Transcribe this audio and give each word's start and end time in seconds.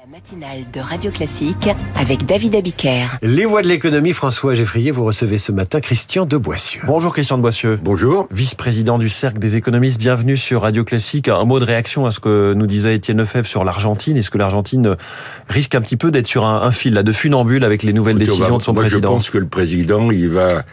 La 0.00 0.06
matinale 0.10 0.64
de 0.72 0.80
Radio 0.80 1.10
Classique 1.10 1.68
avec 1.94 2.24
David 2.24 2.54
Abiker. 2.54 3.18
Les 3.20 3.44
voix 3.44 3.60
de 3.60 3.68
l'économie, 3.68 4.12
François 4.14 4.54
Geffrier, 4.54 4.92
vous 4.92 5.04
recevez 5.04 5.36
ce 5.36 5.52
matin 5.52 5.80
Christian 5.80 6.24
de 6.24 6.38
Boissieu. 6.38 6.80
Bonjour 6.86 7.12
Christian 7.12 7.36
de 7.36 7.42
Boissieu. 7.42 7.78
Bonjour. 7.82 8.26
Vice-président 8.30 8.96
du 8.96 9.10
Cercle 9.10 9.40
des 9.40 9.56
économistes, 9.56 9.98
bienvenue 9.98 10.38
sur 10.38 10.62
Radio 10.62 10.84
Classique. 10.84 11.28
Un 11.28 11.44
mot 11.44 11.58
de 11.58 11.66
réaction 11.66 12.06
à 12.06 12.12
ce 12.12 12.20
que 12.20 12.54
nous 12.54 12.66
disait 12.66 12.94
Étienne 12.94 13.18
Lefebvre 13.18 13.46
sur 13.46 13.62
l'Argentine. 13.62 14.16
Est-ce 14.16 14.30
que 14.30 14.38
l'Argentine 14.38 14.96
risque 15.48 15.74
un 15.74 15.82
petit 15.82 15.98
peu 15.98 16.10
d'être 16.10 16.26
sur 16.26 16.46
un, 16.46 16.70
fil 16.70 16.94
là, 16.94 17.02
de 17.02 17.12
funambule 17.12 17.64
avec 17.64 17.82
les 17.82 17.92
nouvelles 17.92 18.16
décisions 18.16 18.56
de 18.56 18.62
son 18.62 18.72
moi, 18.72 18.84
président 18.84 19.10
Je 19.10 19.14
pense 19.16 19.28
que 19.28 19.38
le 19.38 19.48
président, 19.48 20.10
il 20.10 20.30
va 20.30 20.64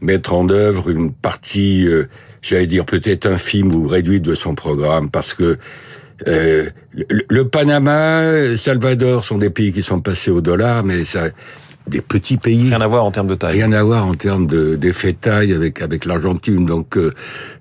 mettre 0.00 0.32
en 0.32 0.48
œuvre 0.48 0.90
une 0.90 1.12
partie, 1.12 1.88
euh, 1.88 2.08
j'allais 2.40 2.68
dire 2.68 2.84
peut-être 2.84 3.26
infime 3.26 3.74
ou 3.74 3.88
réduite 3.88 4.22
de 4.22 4.36
son 4.36 4.54
programme, 4.54 5.10
parce 5.10 5.34
que 5.34 5.58
euh, 6.28 6.70
le, 6.92 7.24
le, 7.28 7.48
Panama, 7.48 8.56
Salvador 8.56 9.24
sont 9.24 9.38
des 9.38 9.50
pays 9.50 9.72
qui 9.72 9.82
sont 9.82 10.00
passés 10.00 10.30
au 10.30 10.40
dollar, 10.40 10.82
mais 10.82 11.04
ça, 11.04 11.24
des 11.86 12.00
petits 12.00 12.36
pays. 12.36 12.68
Rien 12.68 12.80
à 12.80 12.86
voir 12.86 13.04
en 13.04 13.10
termes 13.10 13.26
de 13.26 13.34
taille. 13.34 13.62
Rien 13.62 13.72
à 13.72 13.82
voir 13.82 14.06
en 14.06 14.14
termes 14.14 14.46
d'effet 14.76 15.12
de, 15.12 15.18
taille 15.18 15.52
avec 15.52 15.82
avec 15.82 16.04
l'Argentine. 16.04 16.64
Donc, 16.64 16.96
euh, 16.96 17.12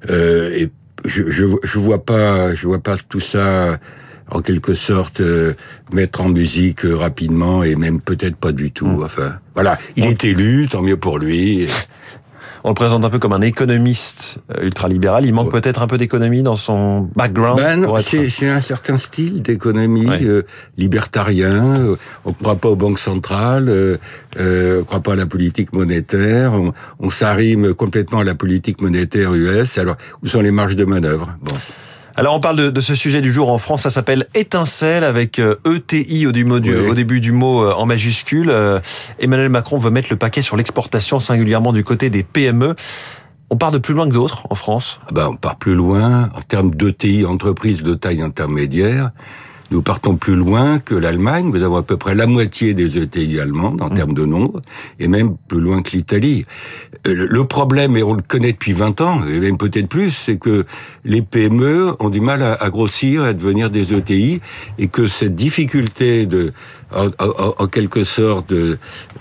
euh, 0.09 0.49
et 0.55 0.71
je, 1.03 1.29
je 1.29 1.45
je 1.63 1.79
vois 1.79 2.03
pas, 2.03 2.55
je 2.55 2.67
vois 2.67 2.79
pas 2.79 2.95
tout 3.09 3.19
ça 3.19 3.77
en 4.29 4.41
quelque 4.41 4.73
sorte 4.73 5.21
euh, 5.21 5.53
mettre 5.91 6.21
en 6.21 6.29
musique 6.29 6.85
euh, 6.85 6.95
rapidement 6.95 7.63
et 7.63 7.75
même 7.75 8.01
peut-être 8.01 8.35
pas 8.35 8.51
du 8.51 8.71
tout. 8.71 9.01
Enfin, 9.03 9.37
voilà, 9.53 9.77
il 9.95 10.05
est 10.05 10.23
élu, 10.23 10.67
tant 10.69 10.81
mieux 10.81 10.97
pour 10.97 11.19
lui. 11.19 11.67
On 12.67 12.69
le 12.69 12.73
présente 12.73 13.05
un 13.05 13.11
peu 13.11 13.19
comme 13.19 13.33
un 13.33 13.41
économiste 13.41 14.39
euh, 14.49 14.63
ultralibéral. 14.63 15.23
Il 15.23 15.35
manque 15.35 15.53
ouais. 15.53 15.61
peut-être 15.61 15.83
un 15.83 15.87
peu 15.87 15.99
d'économie 15.99 16.41
dans 16.41 16.55
son 16.55 17.07
background. 17.15 17.59
Ben 17.59 17.79
non, 17.79 17.93
c'est, 17.97 18.27
c'est 18.31 18.49
un 18.49 18.59
certain 18.59 18.97
style 18.97 19.43
d'économie 19.43 20.09
ouais. 20.09 20.23
euh, 20.23 20.41
libertarien. 20.75 21.75
Euh, 21.77 21.95
on 22.25 22.29
ne 22.29 22.33
croit 22.33 22.55
pas 22.55 22.69
aux 22.69 22.75
banques 22.75 22.97
centrales, 22.97 23.69
euh, 23.69 23.97
on 24.35 24.41
ne 24.79 24.81
croit 24.81 24.99
pas 24.99 25.13
à 25.13 25.15
la 25.15 25.27
politique 25.27 25.73
monétaire. 25.73 26.53
On, 26.53 26.73
on 26.99 27.11
s'arrime 27.11 27.75
complètement 27.75 28.21
à 28.21 28.23
la 28.23 28.33
politique 28.33 28.81
monétaire 28.81 29.35
US. 29.35 29.77
Alors, 29.77 29.97
où 30.23 30.27
sont 30.27 30.41
les 30.41 30.49
marges 30.49 30.75
de 30.75 30.85
manœuvre? 30.85 31.37
Bon. 31.43 31.53
Alors 32.17 32.35
on 32.35 32.39
parle 32.39 32.57
de, 32.57 32.69
de, 32.69 32.81
ce 32.81 32.95
sujet 32.95 33.21
du 33.21 33.31
jour 33.31 33.51
en 33.51 33.57
France, 33.57 33.83
ça 33.83 33.89
s'appelle 33.89 34.27
étincelle 34.35 35.03
avec 35.03 35.39
ETI 35.39 36.27
au, 36.27 36.31
du 36.31 36.45
mot, 36.45 36.59
oui. 36.59 36.73
au 36.73 36.93
début 36.93 37.19
du 37.19 37.31
mot 37.31 37.69
en 37.69 37.85
majuscule. 37.85 38.53
Emmanuel 39.19 39.49
Macron 39.49 39.77
veut 39.77 39.91
mettre 39.91 40.07
le 40.11 40.15
paquet 40.15 40.41
sur 40.41 40.55
l'exportation, 40.55 41.19
singulièrement 41.19 41.73
du 41.73 41.83
côté 41.83 42.09
des 42.09 42.23
PME. 42.23 42.75
On 43.49 43.57
part 43.57 43.71
de 43.71 43.77
plus 43.77 43.93
loin 43.93 44.07
que 44.07 44.13
d'autres 44.13 44.43
en 44.49 44.55
France 44.55 44.99
ah 45.03 45.11
ben, 45.13 45.27
On 45.31 45.35
part 45.35 45.57
plus 45.57 45.75
loin 45.75 46.29
en 46.35 46.41
termes 46.41 46.73
d'ETI, 46.73 47.25
entreprises 47.25 47.83
de 47.83 47.93
taille 47.93 48.21
intermédiaire. 48.21 49.11
Nous 49.71 49.81
partons 49.81 50.15
plus 50.15 50.35
loin 50.35 50.79
que 50.79 50.93
l'Allemagne. 50.93 51.49
Nous 51.51 51.63
avons 51.63 51.77
à 51.77 51.83
peu 51.83 51.97
près 51.97 52.13
la 52.15 52.27
moitié 52.27 52.73
des 52.73 52.97
ETI 52.97 53.39
allemandes 53.39 53.81
en 53.81 53.89
mmh. 53.89 53.93
termes 53.93 54.13
de 54.13 54.25
nombre, 54.25 54.61
et 54.99 55.07
même 55.07 55.35
plus 55.47 55.59
loin 55.59 55.81
que 55.81 55.91
l'Italie. 55.91 56.45
Le 57.05 57.43
problème, 57.45 57.97
et 57.97 58.03
on 58.03 58.13
le 58.13 58.21
connaît 58.21 58.53
depuis 58.53 58.73
20 58.73 59.01
ans, 59.01 59.21
et 59.27 59.39
même 59.39 59.57
peut-être 59.57 59.87
plus, 59.87 60.11
c'est 60.11 60.37
que 60.37 60.65
les 61.03 61.21
PME 61.21 61.95
ont 61.99 62.09
du 62.09 62.21
mal 62.21 62.43
à, 62.43 62.69
grossir, 62.69 63.23
à 63.23 63.33
devenir 63.33 63.69
des 63.69 63.93
ETI, 63.93 64.39
et 64.77 64.87
que 64.87 65.07
cette 65.07 65.35
difficulté 65.35 66.25
de, 66.25 66.51
en, 66.93 67.07
en, 67.19 67.55
en 67.57 67.67
quelque 67.67 68.03
sorte, 68.03 68.53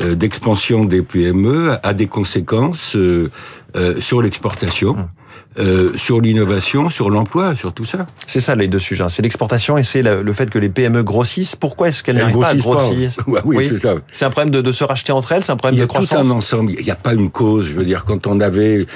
d'expansion 0.01 0.85
des 0.85 1.03
PME 1.03 1.77
a 1.83 1.95
des 1.95 2.07
conséquences 2.07 2.97
euh, 2.97 3.31
euh, 3.77 4.01
sur 4.01 4.23
l'exportation. 4.23 4.95
Mmh. 4.95 5.09
Euh, 5.57 5.93
sur 5.97 6.21
l'innovation, 6.21 6.91
sur 6.91 7.11
l'emploi, 7.11 7.55
sur 7.55 7.73
tout 7.73 7.85
ça. 7.85 8.07
C'est 8.27 8.41
ça 8.41 8.57
les 8.57 8.67
deux 8.67 8.81
sujets. 8.81 9.05
C'est 9.09 9.23
l'exportation 9.23 9.79
et 9.79 9.85
c'est 9.85 10.03
le 10.03 10.33
fait 10.33 10.51
que 10.51 10.59
les 10.59 10.69
PME 10.69 11.05
grossissent. 11.05 11.55
Pourquoi 11.55 11.89
est-ce 11.89 12.03
qu'elles 12.03 12.17
n'arrivent 12.17 12.41
pas 12.41 12.49
à 12.49 12.57
grossir 12.57 13.13
ouais, 13.29 13.41
oui, 13.45 13.57
oui. 13.59 13.69
c'est 13.69 13.79
ça. 13.79 13.95
C'est 14.11 14.25
un 14.25 14.31
problème 14.31 14.51
de, 14.51 14.61
de, 14.61 14.73
se 14.73 14.83
racheter 14.83 15.13
entre 15.13 15.31
elles, 15.31 15.45
c'est 15.45 15.53
un 15.53 15.57
problème 15.57 15.81
de 15.81 15.87
croissance. 15.87 16.11
Il 16.11 16.15
y 16.15 16.19
a 16.19 16.23
tout 16.23 16.33
un 16.33 16.37
ensemble. 16.37 16.73
Il 16.77 16.85
n'y 16.85 16.91
a 16.91 16.97
pas 16.97 17.15
une 17.15 17.31
cause. 17.31 17.67
Je 17.67 17.73
veux 17.73 17.85
dire, 17.85 18.05
quand 18.05 18.27
on 18.27 18.41
avait 18.41 18.87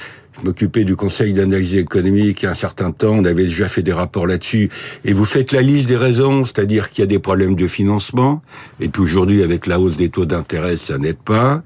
je 0.41 0.47
m'occupais 0.47 0.85
du 0.85 0.97
conseil 0.97 1.33
d'analyse 1.33 1.77
économique 1.77 2.43
il 2.43 2.45
y 2.45 2.49
a 2.49 2.53
un 2.53 2.55
certain 2.55 2.91
temps, 2.93 3.15
on 3.15 3.25
avait 3.25 3.45
déjà 3.45 3.69
fait 3.69 3.83
des 3.83 3.93
rapports 3.93 4.27
là-dessus, 4.27 4.71
et 5.05 5.13
vous 5.13 5.25
faites 5.25 5.53
la 5.53 5.63
liste 5.63 5.89
des 5.89 5.97
raisons, 5.97 6.45
c'est-à-dire 6.45 6.91
qu'il 6.91 7.01
y 7.01 7.05
a 7.05 7.07
des 7.07 7.19
problèmes 7.19 7.55
de 7.55 7.67
financement, 7.67 8.43
et 8.81 8.89
puis 8.89 9.03
aujourd'hui, 9.03 9.43
avec 9.43 9.67
la 9.67 9.81
hausse 9.81 9.97
des 9.97 10.09
taux 10.09 10.25
d'intérêt, 10.25 10.77
ça 10.77 10.99
n'aide 10.99 11.19
pas. 11.19 11.63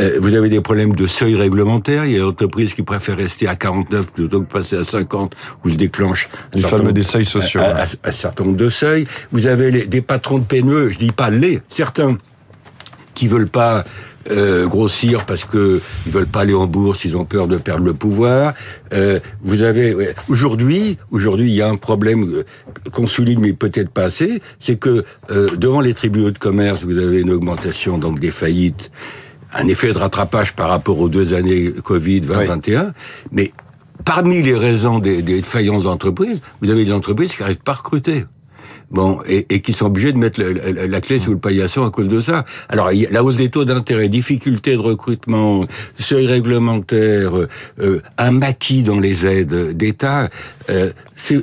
Euh, 0.00 0.18
vous 0.20 0.34
avez 0.34 0.48
des 0.48 0.60
problèmes 0.60 0.94
de 0.94 1.06
seuil 1.06 1.36
réglementaire, 1.36 2.04
il 2.04 2.12
y 2.12 2.14
a 2.16 2.18
des 2.18 2.24
entreprises 2.24 2.74
qui 2.74 2.82
préfèrent 2.82 3.16
rester 3.16 3.46
à 3.46 3.54
49 3.54 4.06
plutôt 4.12 4.40
que 4.40 4.52
passer 4.52 4.76
à 4.76 4.84
50, 4.84 5.34
où 5.64 5.70
se 5.70 5.76
déclenche 5.76 6.28
les 6.54 6.62
fameux 6.62 6.92
des 6.92 7.02
seuils 7.02 7.26
sociaux. 7.26 7.60
Un, 7.60 8.12
certain 8.12 8.44
nombre 8.44 8.56
de 8.56 8.70
seuils. 8.70 9.06
Vous 9.32 9.46
avez 9.46 9.70
les, 9.70 9.86
des 9.86 10.00
patrons 10.00 10.38
de 10.38 10.44
PME, 10.44 10.90
je 10.90 10.98
dis 10.98 11.12
pas 11.12 11.30
les, 11.30 11.60
certains, 11.68 12.18
qui 13.14 13.28
veulent 13.28 13.48
pas 13.48 13.84
euh, 14.30 14.66
grossir 14.66 15.26
parce 15.26 15.44
que 15.44 15.80
ils 16.06 16.12
veulent 16.12 16.26
pas 16.26 16.40
aller 16.40 16.54
en 16.54 16.66
bourse, 16.66 17.04
ils 17.04 17.16
ont 17.16 17.24
peur 17.24 17.46
de 17.46 17.56
perdre 17.56 17.84
le 17.84 17.94
pouvoir. 17.94 18.54
Euh, 18.92 19.20
vous 19.42 19.62
avez 19.62 19.94
ouais, 19.94 20.14
aujourd'hui, 20.28 20.98
aujourd'hui, 21.10 21.50
il 21.50 21.54
y 21.54 21.62
a 21.62 21.68
un 21.68 21.76
problème 21.76 22.24
euh, 22.24 22.44
qu'on 22.90 23.06
souligne 23.06 23.40
mais 23.40 23.52
peut-être 23.52 23.90
pas 23.90 24.04
assez, 24.04 24.40
c'est 24.58 24.76
que 24.76 25.04
euh, 25.30 25.56
devant 25.56 25.80
les 25.80 25.94
tribunaux 25.94 26.30
de 26.30 26.38
commerce, 26.38 26.84
vous 26.84 26.98
avez 26.98 27.20
une 27.20 27.30
augmentation 27.30 27.98
donc 27.98 28.18
des 28.18 28.30
faillites, 28.30 28.90
un 29.52 29.68
effet 29.68 29.92
de 29.92 29.98
rattrapage 29.98 30.54
par 30.54 30.68
rapport 30.68 30.98
aux 30.98 31.08
deux 31.08 31.34
années 31.34 31.72
Covid 31.82 32.22
2021, 32.22 32.82
oui. 32.82 32.90
mais 33.32 33.52
Parmi 34.04 34.42
les 34.42 34.56
raisons 34.56 34.98
des, 34.98 35.22
des 35.22 35.40
faillances 35.40 35.84
d'entreprises, 35.84 36.42
vous 36.60 36.70
avez 36.70 36.84
des 36.84 36.92
entreprises 36.92 37.34
qui 37.34 37.40
n'arrivent 37.40 37.56
pas 37.58 37.72
à 37.72 37.76
recruter. 37.76 38.26
Bon, 38.90 39.18
et, 39.26 39.60
qui 39.60 39.72
sont 39.72 39.86
obligés 39.86 40.12
de 40.12 40.18
mettre 40.18 40.40
la, 40.40 41.00
clé 41.00 41.18
sous 41.18 41.32
le 41.32 41.38
paillasson 41.38 41.84
à 41.84 41.90
cause 41.90 42.08
de 42.08 42.20
ça. 42.20 42.44
Alors, 42.68 42.90
la 43.10 43.24
hausse 43.24 43.38
des 43.38 43.48
taux 43.48 43.64
d'intérêt, 43.64 44.08
difficulté 44.08 44.72
de 44.72 44.78
recrutement, 44.78 45.64
seuil 45.98 46.26
réglementaire, 46.26 47.32
euh, 47.80 48.02
un 48.18 48.30
maquis 48.30 48.82
dans 48.82 48.98
les 48.98 49.26
aides 49.26 49.76
d'État, 49.76 50.28
euh, 50.70 50.90
c'est 51.16 51.42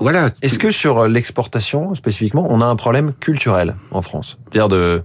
voilà. 0.00 0.30
Est-ce 0.42 0.58
que 0.58 0.70
sur 0.70 1.08
l'exportation 1.08 1.94
spécifiquement, 1.94 2.46
on 2.48 2.60
a 2.60 2.66
un 2.66 2.76
problème 2.76 3.12
culturel 3.18 3.74
en 3.90 4.00
France, 4.00 4.38
c'est-à-dire 4.44 4.68
de 4.68 5.02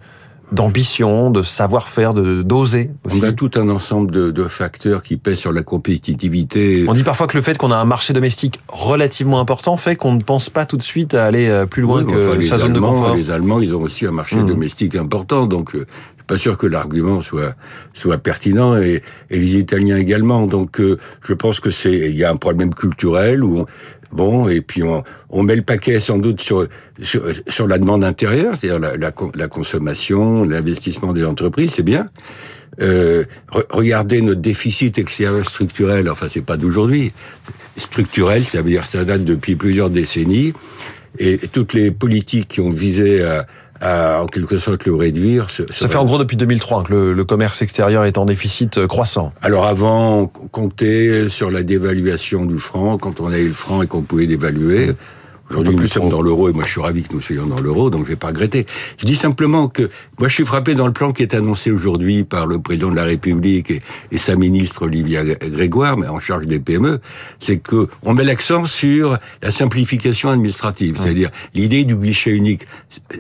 d'ambition, 0.54 1.30
de 1.30 1.44
savoir-faire, 1.44 2.14
de 2.14 2.42
d'oser. 2.42 2.92
On 3.12 3.24
a 3.24 3.32
tout 3.32 3.52
un 3.56 3.70
ensemble 3.70 4.12
de, 4.12 4.32
de, 4.32 4.48
facteurs 4.48 5.04
qui 5.04 5.18
pèsent 5.18 5.40
sur 5.40 5.52
la 5.52 5.64
compétitivité. 5.64 6.86
On 6.88 6.94
dit 6.94 7.04
parfois 7.04 7.28
que 7.28 7.36
le 7.36 7.44
fait 7.44 7.58
qu'on 7.58 7.72
a 7.72 7.76
un 7.76 7.86
marché 7.86 8.14
domestique 8.14 8.60
relativement 8.68 9.40
important 9.40 9.78
fait 9.78 9.96
qu'on 9.96 10.14
ne 10.14 10.22
pense 10.22 10.50
pas 10.50 10.66
tout 10.66 10.78
de 10.78 10.84
suite 10.84 11.14
à 11.14 11.26
aller 11.26 11.66
plus 11.70 11.82
loin 11.82 12.04
oui, 12.04 12.14
que 12.14 12.38
enfin, 12.38 12.42
sa 12.42 12.58
zone 12.58 12.72
Allemands, 12.72 12.94
de 12.94 13.00
confort. 13.00 13.16
Les 13.16 13.32
Allemands, 13.32 13.60
ils 13.60 13.76
ont 13.76 13.82
aussi 13.82 14.06
un 14.06 14.12
marché 14.12 14.38
mmh. 14.38 14.46
domestique 14.46 14.96
important, 14.96 15.46
donc 15.46 15.76
euh, 15.76 15.80
je 15.80 15.84
suis 15.84 16.26
pas 16.28 16.38
sûr 16.38 16.58
que 16.58 16.68
l'argument 16.68 17.22
soit 17.22 17.56
soit 17.94 18.18
pertinent 18.18 18.78
et, 18.78 19.02
et, 19.30 19.40
les 19.40 19.58
Italiens 19.58 19.98
également. 19.98 20.46
Donc 20.46 20.80
euh, 20.80 20.98
je 21.22 21.34
pense 21.34 21.60
que 21.60 21.72
c'est 21.72 21.94
il 21.94 22.16
y 22.16 22.24
a 22.24 22.32
un 22.32 22.38
problème 22.38 22.74
culturel 22.74 23.44
où 23.44 23.60
on, 23.60 23.66
Bon, 24.14 24.48
et 24.48 24.62
puis 24.62 24.84
on, 24.84 25.04
on, 25.32 25.42
met 25.42 25.56
le 25.56 25.64
paquet 25.64 26.00
sans 26.00 26.20
doute 26.20 26.40
sur, 26.40 26.68
sur, 27.02 27.24
sur 27.48 27.68
la 27.68 27.80
demande 27.80 28.04
intérieure, 28.04 28.54
c'est-à-dire 28.56 28.80
la, 28.80 28.96
la, 28.96 29.12
la, 29.36 29.48
consommation, 29.48 30.44
l'investissement 30.44 31.14
des 31.14 31.26
entreprises, 31.26 31.72
c'est 31.72 31.84
bien. 31.84 32.06
Euh, 32.80 33.26
re 33.50 33.64
regardez 33.72 34.22
notre 34.22 34.42
déficit 34.42 35.00
extérieur 35.00 35.44
structurel, 35.44 36.10
enfin 36.10 36.28
c'est 36.30 36.46
pas 36.46 36.58
d'aujourd'hui, 36.58 37.12
structurel, 37.76 38.44
ça 38.44 38.62
veut 38.62 38.70
dire 38.70 38.86
ça 38.86 39.04
date 39.04 39.24
depuis 39.24 39.56
plusieurs 39.56 39.90
décennies, 39.90 40.54
et 41.18 41.38
toutes 41.52 41.74
les 41.74 41.92
politiques 41.92 42.50
qui 42.50 42.62
ont 42.62 42.70
visé 42.70 43.24
à, 43.24 43.48
à, 43.84 44.24
en 44.24 44.28
quelque 44.28 44.58
sorte 44.58 44.86
le 44.86 44.96
réduire. 44.96 45.48
Ça 45.50 45.90
fait 45.90 45.98
en 45.98 46.06
gros 46.06 46.18
depuis 46.18 46.38
2003 46.38 46.84
que 46.84 46.94
le, 46.94 47.14
le, 47.14 47.26
commerce 47.26 47.62
extérieur 47.62 48.06
est 48.06 48.18
en 48.18 48.26
déficit 48.26 48.78
euh, 48.78 48.88
croissant. 48.88 49.34
Alors 49.42 49.66
avant, 49.66 50.22
on 50.22 50.28
comptait 50.28 51.28
sur 51.30 51.52
la 51.52 51.64
dévaluation 51.64 52.46
du 52.46 52.58
franc, 52.58 52.98
quand 52.98 53.20
on 53.20 53.28
avait 53.28 53.44
le 53.44 53.52
franc 53.52 53.82
et 53.84 53.88
qu'on 53.88 54.02
pouvait 54.02 54.28
dévaluer. 54.28 54.94
Aujourd'hui, 55.50 55.76
nous 55.76 55.88
sommes 55.88 56.10
dans 56.10 56.22
l'euro 56.22 56.50
et 56.50 56.54
moi 56.54 56.64
je 56.64 56.72
suis 56.72 56.82
ravi 56.82 57.04
que 57.04 57.14
nous 57.14 57.22
soyons 57.22 57.46
dans 57.46 57.60
l'euro, 57.60 57.90
donc 57.90 58.04
je 58.06 58.10
vais 58.10 58.16
pas 58.16 58.28
regretter. 58.28 58.66
Je 58.98 59.06
dis 59.06 59.16
simplement 59.16 59.68
que 59.68 59.84
moi 60.20 60.28
je 60.30 60.34
suis 60.34 60.46
frappé 60.46 60.74
dans 60.74 60.88
le 60.88 60.94
plan 60.94 61.12
qui 61.12 61.22
est 61.22 61.34
annoncé 61.34 61.70
aujourd'hui 61.70 62.24
par 62.24 62.48
le 62.48 62.60
président 62.60 62.90
de 62.90 62.96
la 62.96 63.04
République 63.04 63.70
et, 63.70 63.82
et, 64.12 64.18
sa 64.18 64.36
ministre 64.36 64.84
Olivia 64.84 65.24
Grégoire, 65.24 65.98
mais 65.98 66.08
en 66.08 66.20
charge 66.20 66.46
des 66.46 66.60
PME, 66.60 67.02
c'est 67.40 67.58
que 67.58 67.88
on 68.04 68.14
met 68.14 68.24
l'accent 68.24 68.66
sur 68.66 69.18
la 69.42 69.52
simplification 69.52 70.30
administrative, 70.30 70.98
c'est-à-dire 71.00 71.30
l'idée 71.54 71.84
du 71.84 71.98
guichet 71.98 72.32
unique. 72.32 72.66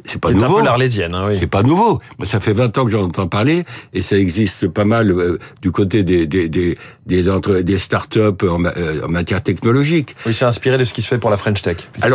C'est 0.06 0.20
pas 0.20 0.32
nouveau. 0.32 0.46
C'est 0.46 0.52
un 0.52 0.56
peu 0.56 0.66
l'arlésienne, 0.66 1.16
hein, 1.16 1.26
oui. 1.28 1.38
C'est 1.38 1.48
pas 1.48 1.62
nouveau. 1.62 2.00
Moi, 2.18 2.26
ça 2.26 2.40
fait 2.40 2.54
20 2.54 2.78
ans 2.78 2.86
que 2.86 2.92
j'en 2.92 3.04
entends 3.04 3.28
parler 3.28 3.64
et 3.94 4.02
ça 4.02 4.18
existe 4.18 4.68
pas 4.70 4.86
mal 4.86 5.12
euh, 5.12 5.40
du 5.62 5.72
côté 5.72 6.04
des 6.04 6.26
des 6.26 6.48
des 6.48 6.78
des, 7.06 7.30
entre, 7.30 7.60
des 7.60 7.80
start-up 7.80 8.44
en, 8.44 8.64
euh, 8.66 9.06
en, 9.06 9.10
matière 9.10 9.42
technologique. 9.42 10.16
Oui, 10.26 10.34
c'est 10.34 10.46
inspiré 10.46 10.78
de 10.78 10.86
ce 10.86 10.94
qui 10.94 11.02
se 11.02 11.08
fait 11.08 11.18
pour 11.18 11.30
la 11.30 11.38
French 11.38 11.62
Tech. 11.62 11.78
Alors, 12.02 12.13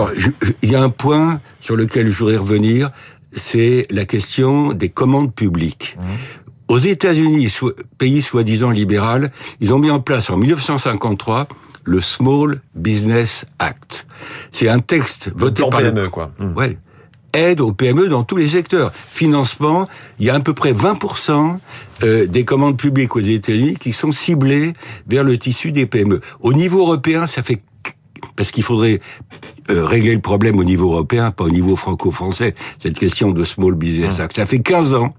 il 0.62 0.70
y 0.70 0.74
a 0.74 0.82
un 0.82 0.88
point 0.88 1.40
sur 1.60 1.76
lequel 1.76 2.10
je 2.10 2.18
voudrais 2.18 2.36
revenir, 2.36 2.90
c'est 3.32 3.86
la 3.90 4.04
question 4.04 4.72
des 4.72 4.88
commandes 4.88 5.34
publiques. 5.34 5.96
Mmh. 5.98 6.02
Aux 6.68 6.78
États-Unis, 6.78 7.54
pays 7.96 8.20
soi-disant 8.20 8.70
libéral, 8.70 9.32
ils 9.60 9.72
ont 9.72 9.78
mis 9.78 9.90
en 9.90 10.00
place 10.00 10.28
en 10.30 10.36
1953 10.36 11.48
le 11.84 12.00
Small 12.00 12.60
Business 12.74 13.46
Act. 13.58 14.06
C'est 14.52 14.68
un 14.68 14.80
texte 14.80 15.30
voté 15.34 15.62
par 15.70 15.80
PME, 15.80 16.02
le 16.02 16.08
quoi. 16.10 16.30
Mmh. 16.38 16.52
Ouais. 16.54 16.76
aide 17.32 17.60
aux 17.62 17.72
PME 17.72 18.08
dans 18.08 18.24
tous 18.24 18.36
les 18.36 18.48
secteurs. 18.48 18.92
Financement, 18.92 19.88
il 20.18 20.26
y 20.26 20.30
a 20.30 20.34
à 20.34 20.40
peu 20.40 20.52
près 20.52 20.72
20% 20.72 21.56
euh, 22.02 22.26
des 22.26 22.44
commandes 22.44 22.76
publiques 22.76 23.16
aux 23.16 23.20
États-Unis 23.20 23.76
qui 23.76 23.92
sont 23.92 24.12
ciblées 24.12 24.74
vers 25.06 25.24
le 25.24 25.38
tissu 25.38 25.72
des 25.72 25.86
PME. 25.86 26.20
Au 26.40 26.52
niveau 26.52 26.80
européen, 26.80 27.26
ça 27.26 27.42
fait 27.42 27.62
parce 28.36 28.50
qu'il 28.50 28.62
faudrait 28.62 29.00
euh, 29.70 29.84
régler 29.84 30.14
le 30.14 30.20
problème 30.20 30.58
au 30.58 30.64
niveau 30.64 30.92
européen, 30.92 31.30
pas 31.30 31.44
au 31.44 31.50
niveau 31.50 31.76
franco-français, 31.76 32.54
cette 32.78 32.98
question 32.98 33.30
de 33.30 33.44
Small 33.44 33.74
Business 33.74 34.20
Act. 34.20 34.34
Ça 34.34 34.46
fait 34.46 34.60
15 34.60 34.94
ans 34.94 35.10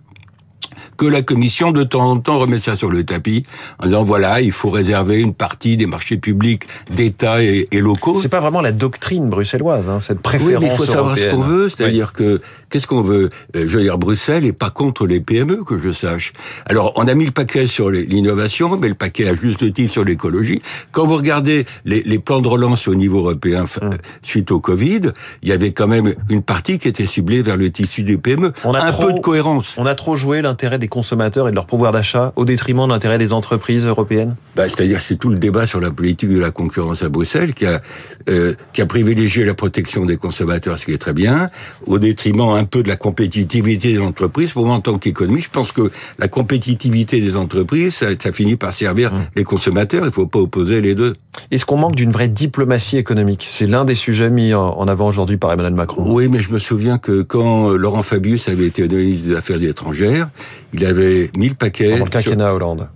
que 0.99 1.05
la 1.05 1.21
Commission 1.21 1.71
de 1.71 1.83
temps 1.83 2.11
en 2.11 2.17
temps 2.17 2.39
remet 2.39 2.59
ça 2.59 2.75
sur 2.75 2.91
le 2.91 3.05
tapis 3.05 3.45
en 3.81 3.85
disant 3.85 4.03
voilà 4.03 4.41
il 4.41 4.51
faut 4.51 4.69
réserver 4.69 5.21
une 5.21 5.33
partie 5.33 5.77
des 5.77 5.85
marchés 5.85 6.17
publics 6.17 6.63
d'État 6.91 7.41
et, 7.41 7.69
et, 7.71 7.79
locaux. 7.79 8.19
C'est 8.19 8.27
pas 8.27 8.41
vraiment 8.41 8.59
la 8.59 8.73
doctrine 8.73 9.29
bruxelloise, 9.29 9.87
hein, 9.89 10.01
cette 10.01 10.19
préférence. 10.19 10.55
Oui, 10.55 10.67
mais 10.67 10.73
il 10.73 10.77
faut 10.77 10.83
savoir 10.83 11.17
ce 11.17 11.27
qu'on 11.27 11.39
veut, 11.39 11.69
c'est-à-dire 11.69 12.11
que 12.11 12.41
qu'est-ce 12.69 12.85
qu'on 12.85 13.01
veut? 13.01 13.29
Euh, 13.55 13.65
Je 13.69 13.77
veux 13.77 13.81
dire 13.81 13.97
Bruxelles 13.97 14.45
est 14.45 14.51
pas 14.51 14.71
contre 14.71 15.07
les 15.07 15.21
PME 15.21 15.63
que 15.63 15.79
je 15.79 15.93
sache. 15.93 16.33
Alors 16.65 16.91
on 16.97 17.07
a 17.07 17.15
mis 17.15 17.25
le 17.25 17.31
paquet 17.31 17.65
sur 17.65 17.89
l'innovation, 17.89 18.77
mais 18.77 18.89
le 18.89 18.93
paquet 18.93 19.29
à 19.29 19.33
juste 19.33 19.71
titre 19.73 19.93
sur 19.93 20.03
l'écologie. 20.03 20.61
Quand 20.91 21.05
vous 21.05 21.15
regardez 21.15 21.63
les, 21.85 22.03
les, 22.03 22.19
plans 22.19 22.41
de 22.41 22.49
relance 22.49 22.89
au 22.89 22.95
niveau 22.95 23.19
européen 23.19 23.65
hum. 23.81 23.91
suite 24.21 24.51
au 24.51 24.59
Covid, 24.59 25.13
il 25.43 25.47
y 25.47 25.53
avait 25.53 25.71
quand 25.71 25.87
même 25.87 26.13
une 26.29 26.43
partie 26.43 26.77
qui 26.77 26.89
était 26.89 27.05
ciblée 27.05 27.41
vers 27.41 27.55
le 27.55 27.71
tissu 27.71 28.03
des 28.03 28.17
PME. 28.17 28.51
On 28.65 28.73
a 28.73 28.83
un 28.83 28.91
trop, 28.91 29.07
peu 29.07 29.13
de 29.13 29.19
cohérence. 29.19 29.75
On 29.77 29.85
a 29.85 29.95
trop 29.95 30.17
joué 30.17 30.41
l'intérêt 30.41 30.77
des 30.77 30.88
consommateurs 30.89 31.47
et 31.47 31.51
de 31.51 31.55
leur 31.55 31.65
pouvoir 31.65 31.91
d'achat 31.91 32.33
au 32.35 32.45
détriment 32.45 32.85
de 32.85 32.89
l'intérêt 32.91 33.17
des 33.17 33.31
entreprises 33.31 33.85
européennes? 33.85 34.35
Bah, 34.55 34.67
C'est-à-dire 34.67 35.01
c'est 35.01 35.15
tout 35.15 35.29
le 35.29 35.37
débat 35.37 35.65
sur 35.65 35.79
la 35.79 35.91
politique 35.91 36.29
de 36.29 36.39
la 36.39 36.51
concurrence 36.51 37.01
à 37.03 37.09
Bruxelles 37.09 37.53
qui 37.53 37.65
a, 37.65 37.81
euh, 38.29 38.55
qui 38.73 38.81
a 38.81 38.85
privilégié 38.85 39.45
la 39.45 39.53
protection 39.53 40.05
des 40.05 40.17
consommateurs, 40.17 40.77
ce 40.77 40.85
qui 40.85 40.93
est 40.93 40.97
très 40.97 41.13
bien, 41.13 41.49
au 41.85 41.99
détriment 41.99 42.55
un 42.55 42.65
peu 42.65 42.83
de 42.83 42.89
la 42.89 42.97
compétitivité 42.97 43.93
des 43.93 43.99
entreprises. 43.99 44.51
Pour 44.51 44.65
moi, 44.65 44.75
en 44.75 44.81
tant 44.81 44.97
qu'économiste, 44.97 45.45
je 45.45 45.51
pense 45.51 45.71
que 45.71 45.91
la 46.17 46.27
compétitivité 46.27 47.21
des 47.21 47.35
entreprises, 47.35 47.95
ça, 47.95 48.07
ça 48.19 48.33
finit 48.33 48.55
par 48.55 48.73
servir 48.73 49.13
mmh. 49.13 49.17
les 49.35 49.43
consommateurs. 49.43 50.03
Il 50.03 50.07
ne 50.07 50.11
faut 50.11 50.27
pas 50.27 50.39
opposer 50.39 50.81
les 50.81 50.95
deux. 50.95 51.13
Est-ce 51.51 51.65
qu'on 51.65 51.77
manque 51.77 51.95
d'une 51.95 52.11
vraie 52.11 52.27
diplomatie 52.27 52.97
économique? 52.97 53.47
C'est 53.49 53.67
l'un 53.67 53.85
des 53.85 53.95
sujets 53.95 54.29
mis 54.29 54.53
en 54.53 54.87
avant 54.87 55.07
aujourd'hui 55.07 55.37
par 55.37 55.51
Emmanuel 55.51 55.73
Macron. 55.73 56.03
Oui, 56.13 56.27
mais 56.29 56.39
je 56.39 56.51
me 56.51 56.59
souviens 56.59 56.97
que 56.97 57.21
quand 57.21 57.69
Laurent 57.69 58.03
Fabius 58.03 58.47
avait 58.49 58.67
été 58.67 58.87
ministre 58.87 59.27
des 59.27 59.35
Affaires 59.35 59.61
étrangères, 59.61 60.29
il 60.73 60.85
avait 60.85 61.31
mis 61.35 61.49
le 61.49 61.55
paquet. 61.55 61.91
Pendant 61.91 62.05
le 62.05 62.11
quinquennat 62.11 62.45
sur... 62.45 62.55
Hollande. 62.55 62.89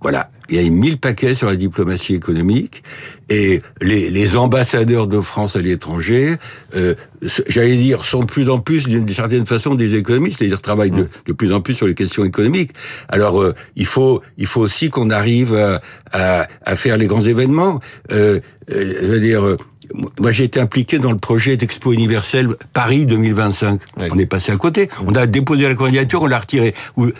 Voilà, 0.00 0.28
il 0.50 0.56
y 0.56 0.58
a 0.58 0.62
eu 0.62 0.70
mille 0.70 0.98
paquets 0.98 1.34
sur 1.34 1.48
la 1.48 1.56
diplomatie 1.56 2.14
économique 2.14 2.82
et 3.30 3.62
les, 3.80 4.10
les 4.10 4.36
ambassadeurs 4.36 5.06
de 5.06 5.20
France 5.20 5.56
à 5.56 5.62
l'étranger, 5.62 6.36
euh, 6.76 6.94
j'allais 7.48 7.76
dire, 7.76 8.04
sont 8.04 8.20
de 8.20 8.26
plus 8.26 8.48
en 8.50 8.60
plus, 8.60 8.86
d'une 8.86 9.08
certaine 9.08 9.46
façon, 9.46 9.74
des 9.74 9.96
économistes, 9.96 10.38
c'est-à-dire 10.38 10.60
travaillent 10.60 10.90
de, 10.90 11.06
de, 11.26 11.32
plus 11.32 11.52
en 11.52 11.60
plus 11.60 11.74
sur 11.74 11.86
les 11.86 11.94
questions 11.94 12.24
économiques. 12.24 12.72
Alors, 13.08 13.40
euh, 13.42 13.54
il 13.74 13.86
faut, 13.86 14.22
il 14.36 14.46
faut 14.46 14.60
aussi 14.60 14.90
qu'on 14.90 15.10
arrive 15.10 15.54
à, 15.54 15.80
à, 16.12 16.46
à, 16.64 16.76
faire 16.76 16.98
les 16.98 17.06
grands 17.06 17.24
événements. 17.24 17.80
Euh, 18.12 18.40
je 18.68 19.06
veux 19.06 19.20
dire 19.20 19.56
moi, 20.20 20.32
j'ai 20.32 20.44
été 20.44 20.60
impliqué 20.60 20.98
dans 20.98 21.12
le 21.12 21.18
projet 21.18 21.56
d'Expo 21.56 21.92
universelle 21.92 22.48
Paris 22.72 23.06
2025. 23.06 23.80
Oui. 24.00 24.08
On 24.10 24.18
est 24.18 24.26
passé 24.26 24.52
à 24.52 24.56
côté. 24.56 24.88
On 25.06 25.14
a 25.14 25.26
déposé 25.26 25.68
la 25.68 25.74
candidature, 25.74 26.22
on 26.22 26.26
l'a 26.26 26.38
retirée. 26.38 26.74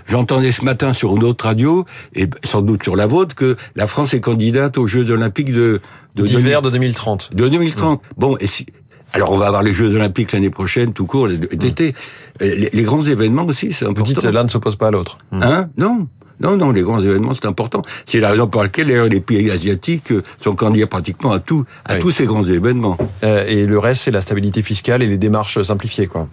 J'entendais 0.06 0.52
ce 0.52 0.64
matin 0.64 0.92
sur 0.92 1.14
une 1.16 1.24
autre 1.24 1.44
radio, 1.44 1.84
et 2.14 2.26
sans 2.44 2.62
doute 2.62 2.82
sur 2.82 2.96
la 2.96 3.06
vôtre, 3.06 3.34
que 3.34 3.56
la 3.74 3.86
France 3.86 4.14
est 4.14 4.20
candidate 4.20 4.78
aux 4.78 4.86
Jeux 4.86 5.10
Olympiques 5.10 5.52
de... 5.52 5.80
D'hiver 6.14 6.62
de, 6.62 6.70
2030. 6.70 7.34
De 7.34 7.48
2030. 7.48 8.00
Oui. 8.02 8.08
Bon, 8.16 8.36
et 8.40 8.46
si... 8.46 8.66
Alors 9.12 9.32
on 9.32 9.38
va 9.38 9.46
avoir 9.46 9.62
les 9.62 9.72
Jeux 9.72 9.94
Olympiques 9.94 10.32
l'année 10.32 10.50
prochaine, 10.50 10.92
tout 10.92 11.06
court, 11.06 11.28
d'été. 11.28 11.94
Les, 12.40 12.68
les, 12.70 12.82
grands 12.82 13.02
événements 13.02 13.46
aussi, 13.46 13.72
c'est 13.72 13.84
important. 13.84 14.10
Vous 14.10 14.20
dites 14.20 14.24
l'un 14.24 14.44
ne 14.44 14.48
s'oppose 14.48 14.76
pas 14.76 14.88
à 14.88 14.90
l'autre. 14.90 15.16
Hein? 15.32 15.68
Non, 15.78 16.08
non, 16.40 16.56
non, 16.56 16.70
les 16.70 16.82
grands 16.82 17.00
événements, 17.00 17.34
c'est 17.34 17.46
important. 17.46 17.82
C'est 18.04 18.20
la 18.20 18.30
raison 18.30 18.46
pour 18.46 18.62
laquelle 18.62 18.88
les 18.88 19.20
pays 19.20 19.50
asiatiques 19.50 20.12
sont 20.40 20.54
candidats 20.54 20.86
pratiquement 20.86 21.32
à 21.32 21.38
tout, 21.38 21.64
à 21.84 21.94
oui. 21.94 22.00
tous 22.00 22.10
ces 22.10 22.26
grands 22.26 22.44
événements. 22.44 22.98
Euh, 23.24 23.46
et 23.46 23.66
le 23.66 23.78
reste, 23.78 24.02
c'est 24.02 24.10
la 24.10 24.20
stabilité 24.20 24.62
fiscale 24.62 25.02
et 25.02 25.06
les 25.06 25.18
démarches 25.18 25.62
simplifiées, 25.62 26.06
quoi. 26.06 26.28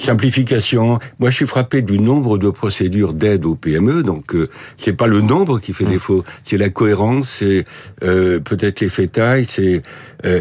Simplification. 0.00 0.98
Moi, 1.18 1.30
je 1.30 1.36
suis 1.36 1.46
frappé 1.46 1.82
du 1.82 1.98
nombre 1.98 2.38
de 2.38 2.50
procédures 2.50 3.12
d'aide 3.12 3.44
aux 3.44 3.54
PME. 3.54 4.02
Donc, 4.02 4.34
euh, 4.34 4.48
c'est 4.76 4.92
pas 4.92 5.06
le 5.06 5.20
nombre 5.20 5.58
qui 5.60 5.72
fait 5.72 5.84
mmh. 5.84 5.90
défaut, 5.90 6.24
c'est 6.42 6.56
la 6.56 6.70
cohérence, 6.70 7.28
c'est 7.28 7.64
euh, 8.02 8.40
peut-être 8.40 8.80
l'effet 8.80 9.08
taille, 9.08 9.46
c'est 9.48 9.82
euh, 10.24 10.40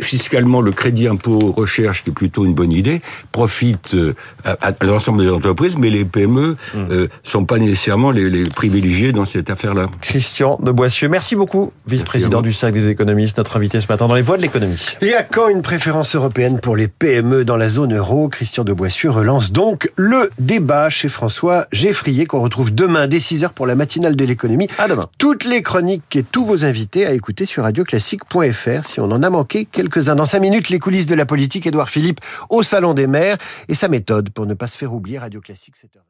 fiscalement 0.00 0.60
le 0.60 0.72
crédit 0.72 1.08
impôt 1.08 1.38
recherche 1.52 2.04
qui 2.04 2.10
est 2.10 2.12
plutôt 2.12 2.44
une 2.44 2.54
bonne 2.54 2.72
idée 2.72 3.00
profite 3.32 3.96
à, 4.44 4.56
à 4.68 4.84
l'ensemble 4.84 5.22
des 5.22 5.30
entreprises, 5.30 5.76
mais 5.78 5.90
les 5.90 6.04
PME 6.04 6.56
mmh. 6.74 6.78
sont 7.22 7.44
pas 7.44 7.58
nécessairement 7.58 8.10
les, 8.10 8.30
les, 8.30 8.48
privilégiés 8.48 9.12
dans 9.12 9.24
cette 9.24 9.50
affaire-là. 9.50 9.86
Christian 10.00 10.58
de 10.62 10.70
Boissieu, 10.70 11.08
merci 11.08 11.36
beaucoup, 11.36 11.72
vice-président 11.86 12.42
du 12.42 12.52
Cercle 12.52 12.78
des 12.78 12.88
économistes, 12.88 13.38
notre 13.38 13.56
invité 13.56 13.80
ce 13.80 13.86
matin 13.88 14.08
dans 14.08 14.14
les 14.14 14.22
voies 14.22 14.36
de 14.36 14.42
l'économie. 14.42 14.86
Et 15.00 15.14
à 15.14 15.22
quand 15.22 15.48
une 15.48 15.62
préférence 15.62 16.14
européenne 16.14 16.60
pour 16.60 16.76
les 16.76 16.88
PME 16.88 17.44
dans 17.44 17.56
la 17.56 17.68
zone 17.68 17.96
euro, 17.96 18.28
Christian 18.60 18.64
de 18.64 18.72
Boissieu 18.76 19.10
relance 19.10 19.52
donc 19.52 19.90
le 19.96 20.30
débat 20.38 20.90
chez 20.90 21.08
François 21.08 21.66
Geffrier 21.72 22.26
qu'on 22.26 22.42
retrouve 22.42 22.74
demain 22.74 23.06
dès 23.06 23.16
6h 23.16 23.50
pour 23.54 23.66
la 23.66 23.74
matinale 23.74 24.16
de 24.16 24.24
l'économie. 24.24 24.68
À 24.76 24.86
demain. 24.86 25.08
Toutes 25.18 25.44
les 25.44 25.62
chroniques 25.62 26.16
et 26.16 26.22
tous 26.22 26.44
vos 26.44 26.64
invités 26.64 27.06
à 27.06 27.12
écouter 27.12 27.46
sur 27.46 27.62
radioclassique.fr 27.62 28.84
si 28.84 29.00
on 29.00 29.04
en 29.04 29.22
a 29.22 29.30
manqué 29.30 29.64
quelques-uns. 29.64 30.14
Dans 30.14 30.26
5 30.26 30.40
minutes, 30.40 30.68
les 30.68 30.78
coulisses 30.78 31.06
de 31.06 31.14
la 31.14 31.24
politique, 31.24 31.66
Édouard 31.66 31.88
Philippe 31.88 32.20
au 32.50 32.62
Salon 32.62 32.92
des 32.92 33.06
maires 33.06 33.38
et 33.68 33.74
sa 33.74 33.88
méthode 33.88 34.28
pour 34.30 34.44
ne 34.44 34.54
pas 34.54 34.66
se 34.66 34.76
faire 34.76 34.92
oublier 34.92 35.18
Radio 35.18 35.40
Classique 35.40 35.76
7h. 35.76 36.00